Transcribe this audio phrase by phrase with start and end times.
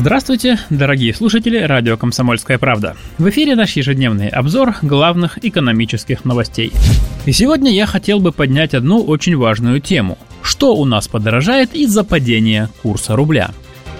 [0.00, 2.96] Здравствуйте, дорогие слушатели радио «Комсомольская правда».
[3.18, 6.70] В эфире наш ежедневный обзор главных экономических новостей.
[7.26, 10.16] И сегодня я хотел бы поднять одну очень важную тему.
[10.40, 13.50] Что у нас подорожает из-за падения курса рубля?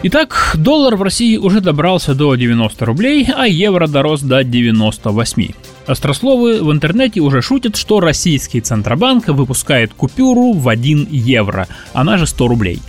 [0.04, 5.48] Итак, доллар в России уже добрался до 90 рублей, а евро дорос до 98.
[5.88, 12.28] Острословы в интернете уже шутят, что российский Центробанк выпускает купюру в 1 евро, она же
[12.28, 12.78] 100 рублей–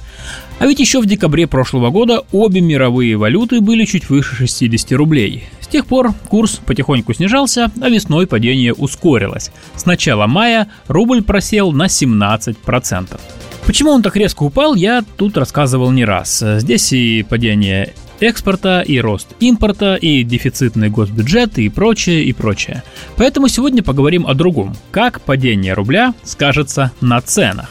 [0.60, 5.46] а ведь еще в декабре прошлого года обе мировые валюты были чуть выше 60 рублей.
[5.62, 9.52] С тех пор курс потихоньку снижался, а весной падение ускорилось.
[9.76, 13.20] С начала мая рубль просел на 17%.
[13.66, 16.44] Почему он так резко упал, я тут рассказывал не раз.
[16.58, 22.84] Здесь и падение экспорта, и рост импорта, и дефицитный госбюджет, и прочее, и прочее.
[23.16, 24.76] Поэтому сегодня поговорим о другом.
[24.92, 27.70] Как падение рубля скажется на ценах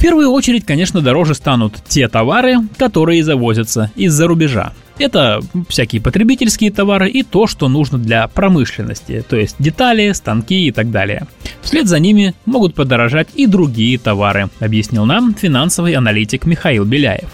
[0.00, 4.72] первую очередь, конечно, дороже станут те товары, которые завозятся из-за рубежа.
[4.98, 10.72] Это всякие потребительские товары и то, что нужно для промышленности, то есть детали, станки и
[10.72, 11.26] так далее.
[11.62, 17.30] Вслед за ними могут подорожать и другие товары, объяснил нам финансовый аналитик Михаил Беляев.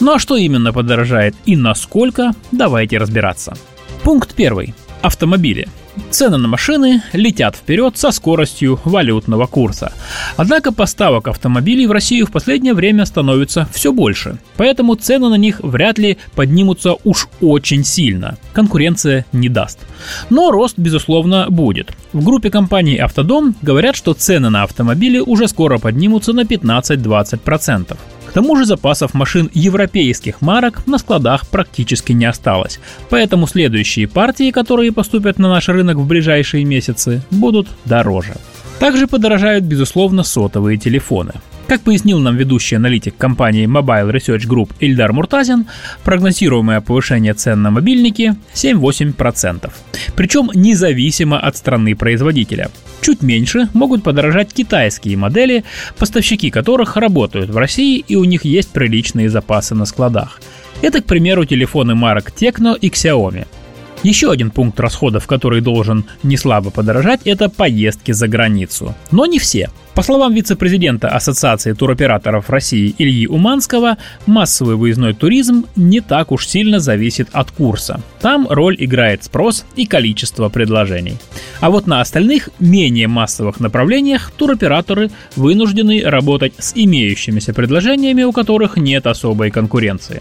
[0.00, 3.54] Ну а что именно подорожает и насколько, давайте разбираться.
[4.02, 4.74] Пункт первый.
[5.02, 5.68] Автомобили.
[6.10, 9.92] Цены на машины летят вперед со скоростью валютного курса.
[10.36, 15.60] Однако поставок автомобилей в Россию в последнее время становится все больше, поэтому цены на них
[15.60, 18.38] вряд ли поднимутся уж очень сильно.
[18.52, 19.78] Конкуренция не даст.
[20.30, 21.92] Но рост, безусловно, будет.
[22.12, 27.96] В группе компаний «Автодом» говорят, что цены на автомобили уже скоро поднимутся на 15-20%
[28.34, 32.80] тому же запасов машин европейских марок на складах практически не осталось.
[33.08, 38.34] Поэтому следующие партии, которые поступят на наш рынок в ближайшие месяцы, будут дороже.
[38.80, 41.32] Также подорожают, безусловно, сотовые телефоны.
[41.66, 45.66] Как пояснил нам ведущий аналитик компании Mobile Research Group Ильдар Муртазин,
[46.04, 49.70] прогнозируемое повышение цен на мобильники 7-8%.
[50.14, 52.70] Причем независимо от страны производителя.
[53.00, 55.64] Чуть меньше могут подорожать китайские модели,
[55.98, 60.42] поставщики которых работают в России и у них есть приличные запасы на складах.
[60.82, 63.46] Это, к примеру, телефоны марок Tecno и Xiaomi.
[64.02, 68.94] Еще один пункт расходов, который должен не слабо подорожать, это поездки за границу.
[69.10, 73.96] Но не все– по словам вице-президента Ассоциации туроператоров России Ильи Уманского,
[74.26, 78.00] массовый выездной туризм не так уж сильно зависит от курса.
[78.20, 81.18] Там роль играет спрос и количество предложений.
[81.60, 88.76] А вот на остальных, менее массовых направлениях туроператоры вынуждены работать с имеющимися предложениями, у которых
[88.76, 90.20] нет особой конкуренции.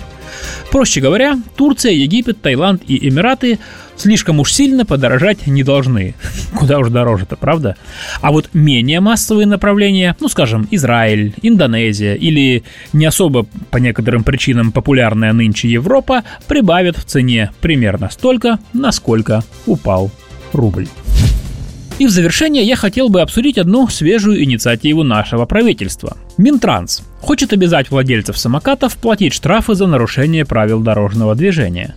[0.71, 3.59] Проще говоря, Турция, Египет, Таиланд и Эмираты
[4.03, 6.13] слишком уж сильно подорожать не должны.
[6.55, 7.77] Куда уж дороже-то, правда?
[8.21, 14.71] А вот менее массовые направления, ну скажем, Израиль, Индонезия или не особо по некоторым причинам
[14.71, 20.11] популярная нынче Европа прибавят в цене примерно столько, насколько упал
[20.51, 20.87] рубль.
[21.99, 26.17] И в завершение я хотел бы обсудить одну свежую инициативу нашего правительства.
[26.37, 31.95] Минтранс хочет обязать владельцев самокатов платить штрафы за нарушение правил дорожного движения.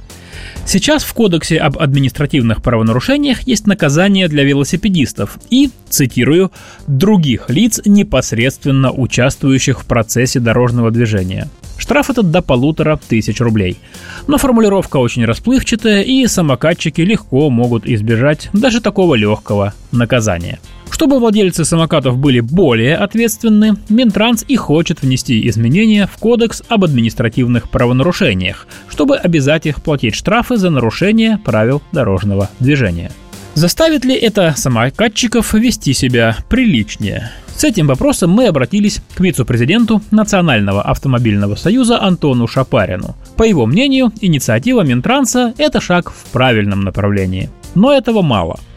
[0.66, 6.50] Сейчас в Кодексе об административных правонарушениях есть наказание для велосипедистов и, цитирую,
[6.88, 11.49] других лиц, непосредственно участвующих в процессе дорожного движения.
[11.78, 13.78] Штраф этот до полутора тысяч рублей.
[14.26, 20.59] Но формулировка очень расплывчатая, и самокатчики легко могут избежать даже такого легкого наказания.
[20.96, 27.68] Чтобы владельцы самокатов были более ответственны, Минтранс и хочет внести изменения в Кодекс об административных
[27.68, 33.12] правонарушениях, чтобы обязать их платить штрафы за нарушение правил дорожного движения.
[33.52, 37.31] Заставит ли это самокатчиков вести себя приличнее?
[37.54, 43.14] С этим вопросом мы обратились к вице-президенту Национального автомобильного союза Антону Шапарину.
[43.37, 47.50] По его мнению, инициатива Минтранса– это шаг в правильном направлении.
[47.75, 48.58] Но этого мало–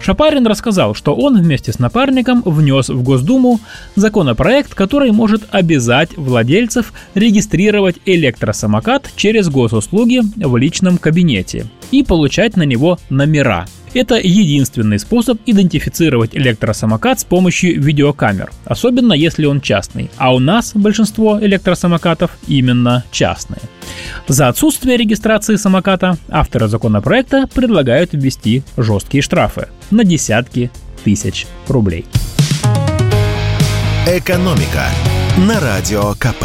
[0.00, 3.60] Шапарин рассказал, что он вместе с напарником внес в Госдуму
[3.94, 12.62] законопроект, который может обязать владельцев регистрировать электросамокат через госуслуги в личном кабинете и получать на
[12.62, 13.66] него номера.
[13.96, 20.10] Это единственный способ идентифицировать электросамокат с помощью видеокамер, особенно если он частный.
[20.18, 23.62] А у нас большинство электросамокатов именно частные.
[24.28, 30.70] За отсутствие регистрации самоката авторы законопроекта предлагают ввести жесткие штрафы на десятки
[31.02, 32.04] тысяч рублей.
[34.06, 34.84] «Экономика»
[35.38, 36.44] на Радио КП.